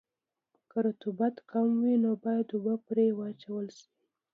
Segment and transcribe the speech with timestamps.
[0.69, 3.87] که رطوبت کم وي نو باید اوبه پرې واچول شي